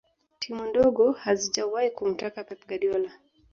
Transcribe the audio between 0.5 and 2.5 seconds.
ndogo hazijawahi kumtaka